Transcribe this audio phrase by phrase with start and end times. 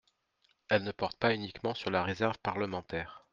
[0.69, 3.23] Elle ne porte pas uniquement sur la réserve parlementaire.